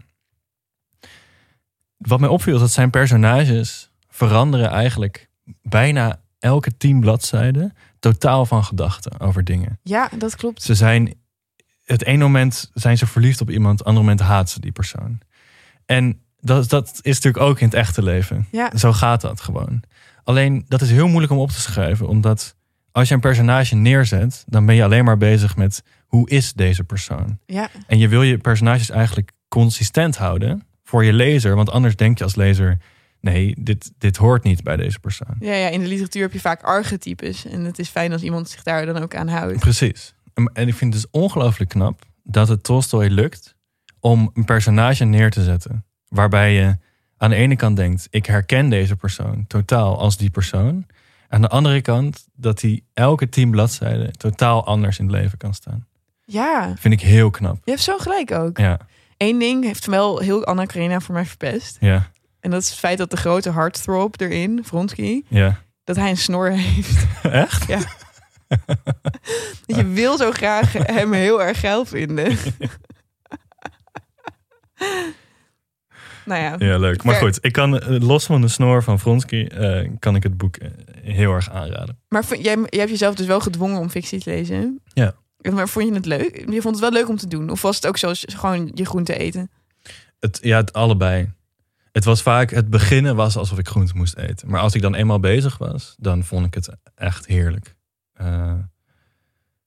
[1.98, 5.30] Wat mij opviel is dat zijn personages veranderen eigenlijk
[5.62, 9.80] bijna elke tien bladzijden totaal van gedachten over dingen.
[9.84, 10.64] Ja, dat klopt.
[10.64, 11.14] Ze zijn,
[11.84, 15.20] het ene moment zijn ze verliefd op iemand, het andere moment haat ze die persoon.
[15.86, 18.48] En dat, dat is natuurlijk ook in het echte leven.
[18.52, 19.84] Ja, Zo gaat dat gewoon.
[20.24, 22.56] Alleen dat is heel moeilijk om op te schrijven, omdat
[22.92, 26.84] als je een personage neerzet, dan ben je alleen maar bezig met hoe is deze
[26.84, 27.40] persoon.
[27.46, 32.18] ja, En je wil je personages eigenlijk consistent houden voor je lezer, want anders denk
[32.18, 32.78] je als lezer,
[33.22, 35.36] nee, dit, dit hoort niet bij deze persoon.
[35.40, 35.68] ja, ja.
[35.68, 37.46] In de literatuur heb je vaak archetypes.
[37.46, 39.60] En het is fijn als iemand zich daar dan ook aan houdt.
[39.60, 40.14] Precies.
[40.34, 43.56] En en ik vind het dus ongelooflijk knap dat het Tolstoy lukt
[44.00, 45.86] om een personage neer te zetten.
[46.16, 46.78] Waarbij je
[47.18, 50.86] aan de ene kant denkt, ik herken deze persoon totaal als die persoon.
[51.30, 55.54] Aan de andere kant dat hij elke tien bladzijden totaal anders in het leven kan
[55.54, 55.86] staan.
[56.26, 57.58] Ja, Vind ik heel knap.
[57.64, 58.58] je hebt zo gelijk ook.
[58.58, 58.80] Ja,
[59.18, 61.78] Eén ding heeft wel heel Anna Karenina voor mij verpest.
[61.80, 65.62] ja, En dat is het feit dat de grote heartthrob erin, Vronsky, ja.
[65.84, 67.06] dat hij een snor heeft.
[67.24, 67.68] Echt?
[69.66, 72.38] Dat je wil zo graag hem heel erg geil vinden.
[76.26, 77.04] nou ja, Ja, leuk.
[77.04, 80.38] Maar goed, ik kan eh, los van de snor van Vronsky, eh, kan ik het
[80.38, 80.70] boek eh,
[81.02, 82.00] heel erg aanraden.
[82.08, 84.82] maar jij, jij hebt jezelf dus wel gedwongen om fictie te lezen.
[84.94, 85.14] Ja.
[85.54, 86.46] Maar vond je het leuk?
[86.50, 87.50] Je vond het wel leuk om te doen?
[87.50, 89.52] Of was het ook zoals gewoon je groente eten?
[90.20, 91.32] Het, ja, het allebei.
[91.92, 94.50] Het was vaak, het beginnen was alsof ik groente moest eten.
[94.50, 97.76] Maar als ik dan eenmaal bezig was, dan vond ik het echt heerlijk.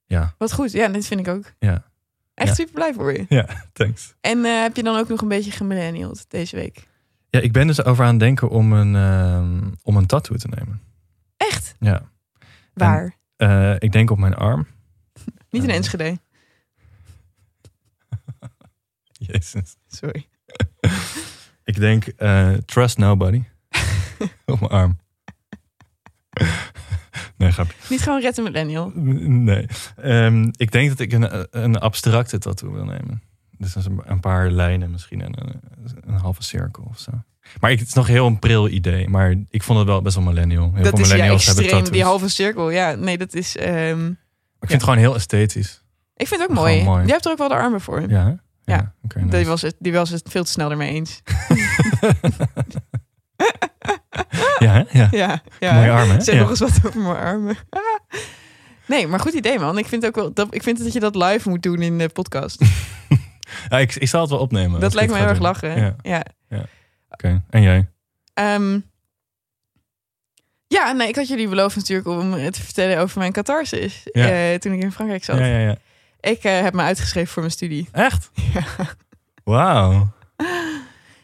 [0.05, 1.53] Ja, Wat goed, ja, dit vind ik ook.
[1.59, 1.83] ja,
[2.39, 2.53] Echt Ja.
[2.53, 3.25] super blij voor je.
[3.29, 4.13] ja, thanks.
[4.21, 6.87] En eh, heb je dan ook nog een beetje gemillenniald deze week?
[7.29, 10.47] Ja, ik ben dus over aan het denken om een, ehm, om een tattoo te
[10.47, 10.81] nemen.
[11.37, 11.75] Echt?
[11.79, 12.09] Ja,
[12.73, 13.17] Waar?
[13.35, 14.67] Eh, ik denk op mijn arm.
[15.49, 16.17] Niet in eh, Enschede.
[19.27, 19.75] Jezus.
[19.87, 20.27] Sorry.
[21.63, 22.03] Ik denk
[22.65, 23.43] trust nobody.
[24.45, 24.97] op mijn arm.
[27.39, 27.77] Nee, grapje.
[27.89, 28.91] Niet gewoon Red Millennial.
[28.95, 29.65] Nee.
[29.95, 33.21] Ehm, ik denk dat ik een, een abstracte tattoo wil nemen.
[33.57, 35.61] Dus dat is een, paar lijnen misschien en een,
[36.05, 37.11] een halve cirkel of zo.
[37.59, 39.07] Maar ik, het is nog heel een pril idee.
[39.07, 40.71] Maar ik vond het wel best wel millennial.
[40.73, 42.69] Heel dat veel is ja extreem, die halve cirkel.
[42.69, 43.57] Ja, nee, dat is...
[43.57, 45.83] ehm, ik vind het gewoon heel esthetisch.
[46.15, 46.83] ik vind het ook mooi.
[46.83, 47.01] mooi.
[47.03, 48.09] Jij hebt er ook wel de armen voor.
[48.09, 48.39] Ja?
[48.63, 48.93] Ja.
[49.03, 51.21] oké, Die, was het, die was het veel te snel ermee eens.
[54.59, 55.07] ja, ja.
[55.11, 55.73] ja, ja.
[55.73, 56.21] Mooie armen?
[56.21, 56.41] Zeg Ja.
[56.41, 57.57] nog eens wat over mijn armen.
[58.87, 59.77] nee, maar goed idee, man.
[59.77, 62.09] Ik vind ook wel dat, ik vind dat je dat live moet doen in de
[62.09, 62.61] podcast.
[63.69, 64.79] Ja, ik, ik zal het wel opnemen.
[64.79, 65.95] dat lijkt me heel erg lachen.
[66.01, 66.65] Ja, Ja.
[67.09, 67.43] oké.
[67.49, 67.89] En jij?
[68.33, 68.79] Ehm,
[70.67, 74.11] ja, nee, ik had jullie beloofd natuurlijk om het te vertellen over mijn catharsis.
[74.11, 75.37] Eh, toen ik in Frankrijk zat.
[75.37, 75.75] Ja, ja, ja.
[76.19, 77.87] Ik eh, heb me uitgeschreven voor mijn studie.
[77.91, 78.29] Echt?
[78.53, 78.63] Ja.
[79.43, 80.07] Wauw.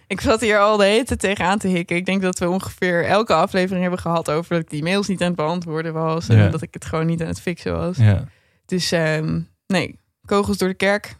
[0.07, 1.95] Ik zat hier al de hele tijd tegenaan te hikken.
[1.95, 5.21] Ik denk dat we ongeveer elke aflevering hebben gehad over dat ik die mails niet
[5.21, 6.27] aan het beantwoorden was.
[6.29, 6.49] En Ja.
[6.49, 7.97] dat ik het gewoon niet aan het fixen was.
[7.97, 8.23] Ja.
[8.65, 11.15] Dus ehm, nee, kogels door de kerk.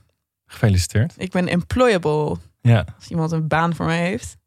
[0.45, 1.13] Gefeliciteerd.
[1.17, 2.35] Ik ben employable.
[2.61, 2.85] Ja.
[2.95, 4.37] Als iemand een baan voor mij heeft.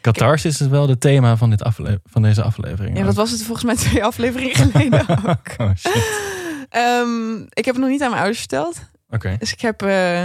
[0.00, 2.98] Catharsis is wel het thema van, dit afle van deze aflevering.
[2.98, 5.54] Ja, dat was het volgens mij twee afleveringen geleden ook.
[5.58, 6.20] Oh, shit.
[6.68, 8.80] Ehm, ik heb het nog niet aan mijn ouders verteld.
[9.10, 9.36] Oké.
[9.38, 9.82] Dus ik heb...
[9.82, 10.24] eh,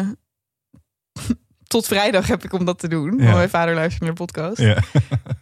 [1.67, 3.17] tot vrijdag heb ik om dat te doen.
[3.17, 3.33] Ja.
[3.35, 4.57] Mijn vader luistert naar de podcast.
[4.57, 4.77] Ja.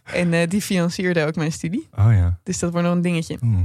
[0.04, 1.88] En eh, die financierde ook mijn studie.
[1.98, 2.38] Oh ja.
[2.42, 3.38] Dus dat wordt nog een dingetje.
[3.42, 3.56] Oeh.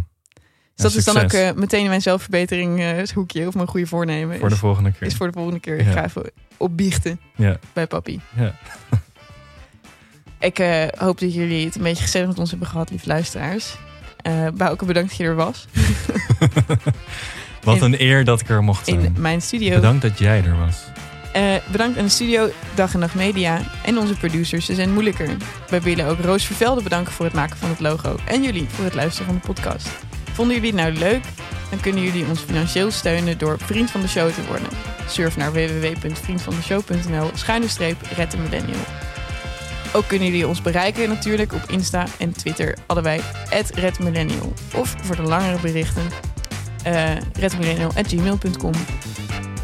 [0.76, 3.48] Dus dat is dan ook eh, meteen mijn zelfverbetering eh, hoekje.
[3.48, 4.40] Of mijn goede voornemen.
[4.40, 5.08] Voor de volgende keer.
[5.08, 5.78] is voor de volgende keer.
[5.80, 7.60] Ik ga even opbiechten Ja.
[7.74, 8.22] bij papi.
[8.36, 8.56] Ja.
[10.40, 10.58] Ik
[10.98, 13.76] hoop dat jullie het een beetje gezellig met ons hebben gehad, lieve luisteraars.
[14.18, 15.68] Eh Bouke, bedankt dat je er was.
[17.64, 19.00] Wat In- een eer dat ik er mocht zijn.
[19.00, 19.76] In mijn studio.
[19.76, 20.84] Bedankt dat jij er was.
[21.34, 25.30] Eh, bedankt aan de studio Dag en Nacht Media en onze producers Suzanne Moeilijker.
[25.70, 28.84] Wij willen ook Roos Vervelde bedanken voor het maken van het logo en jullie voor
[28.86, 29.90] het luisteren van de podcast.
[30.34, 31.24] Vonden jullie het nou leuk?
[31.70, 34.68] Dan kunnen jullie ons financieel steunen door vriend van de show te worden.
[35.08, 37.98] Surf naar www.vriendvandeshow.nl schuine streep
[38.38, 38.80] Millennial.
[39.94, 43.22] Ook kunnen jullie ons bereiken natuurlijk op Insta en Twitter, allebei
[43.74, 44.54] @redmillennial.
[44.76, 46.04] Of voor de langere berichten,
[46.88, 48.74] uh, redmillennial@gmail.com.